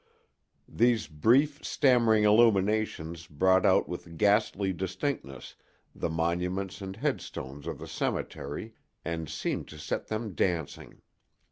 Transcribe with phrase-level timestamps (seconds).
[0.67, 5.53] These brief, stammering illuminations brought out with ghastly distinctness
[5.93, 8.73] the monuments and headstones of the cemetery
[9.05, 11.03] and seemed to set them dancing.